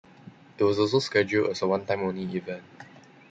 [0.57, 2.63] It was also scheduled as a "one time only" event.